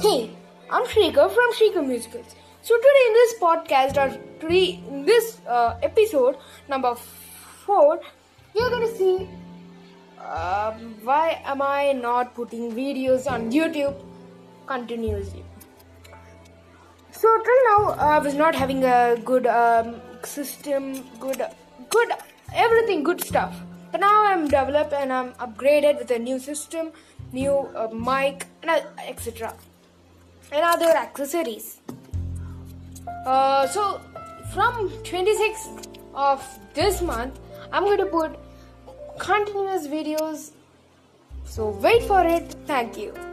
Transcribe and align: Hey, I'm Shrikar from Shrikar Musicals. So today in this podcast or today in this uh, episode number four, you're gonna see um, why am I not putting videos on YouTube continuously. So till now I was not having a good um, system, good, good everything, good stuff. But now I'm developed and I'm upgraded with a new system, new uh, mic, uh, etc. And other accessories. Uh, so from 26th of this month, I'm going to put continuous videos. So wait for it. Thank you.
Hey, 0.00 0.30
I'm 0.70 0.84
Shrikar 0.86 1.28
from 1.28 1.52
Shrikar 1.54 1.84
Musicals. 1.84 2.36
So 2.62 2.76
today 2.76 3.04
in 3.06 3.14
this 3.14 3.34
podcast 3.40 3.96
or 4.02 4.10
today 4.38 4.80
in 4.88 5.04
this 5.04 5.40
uh, 5.44 5.76
episode 5.82 6.36
number 6.68 6.94
four, 6.94 8.00
you're 8.54 8.70
gonna 8.70 8.94
see 8.94 9.28
um, 10.24 10.94
why 11.02 11.42
am 11.44 11.60
I 11.60 11.90
not 11.92 12.36
putting 12.36 12.70
videos 12.70 13.28
on 13.28 13.50
YouTube 13.50 13.96
continuously. 14.66 15.44
So 17.10 17.36
till 17.48 17.64
now 17.64 17.96
I 17.98 18.18
was 18.18 18.34
not 18.34 18.54
having 18.54 18.84
a 18.84 19.16
good 19.24 19.48
um, 19.48 19.96
system, 20.22 20.92
good, 21.18 21.42
good 21.90 22.12
everything, 22.54 23.02
good 23.02 23.20
stuff. 23.20 23.60
But 23.90 24.00
now 24.02 24.26
I'm 24.26 24.44
developed 24.44 24.92
and 24.92 25.12
I'm 25.12 25.32
upgraded 25.46 25.98
with 25.98 26.12
a 26.12 26.20
new 26.20 26.38
system, 26.38 26.92
new 27.32 27.52
uh, 27.52 27.88
mic, 27.92 28.46
uh, 28.62 28.80
etc. 29.08 29.54
And 30.50 30.62
other 30.62 30.90
accessories. 30.96 31.80
Uh, 33.26 33.66
so 33.66 34.00
from 34.52 34.90
26th 35.04 35.98
of 36.14 36.42
this 36.74 37.02
month, 37.02 37.38
I'm 37.72 37.84
going 37.84 37.98
to 37.98 38.06
put 38.06 38.38
continuous 39.18 39.86
videos. 39.86 40.52
So 41.44 41.70
wait 41.70 42.02
for 42.04 42.24
it. 42.24 42.54
Thank 42.66 42.96
you. 42.96 43.27